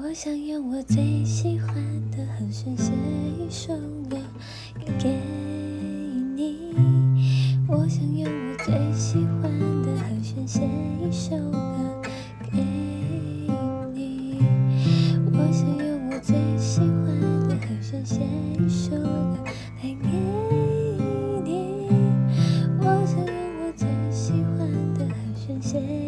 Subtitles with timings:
[0.00, 1.74] 我想用我最喜欢
[2.12, 2.92] 的和弦写
[3.36, 3.74] 一首
[4.08, 4.16] 歌
[4.96, 5.08] 给
[6.36, 6.72] 你
[7.66, 9.50] 我想用我最喜欢
[9.82, 10.60] 的和弦写
[11.02, 12.02] 一首歌
[12.52, 12.62] 给
[13.92, 14.38] 你
[15.32, 18.20] 我想用我最喜欢的和弦写
[18.56, 19.44] 一首歌
[19.82, 20.08] 来给
[21.42, 21.88] 你
[22.78, 26.07] 我想用我最喜欢的和弦写